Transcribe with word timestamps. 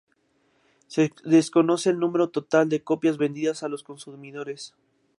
Se 0.87 1.13
desconoce 1.25 1.91
el 1.91 1.99
número 1.99 2.29
total 2.31 2.69
de 2.69 2.81
copias 2.83 3.19
vendidas 3.19 3.61
a 3.61 3.69
los 3.69 3.83
consumidores. 3.83 4.73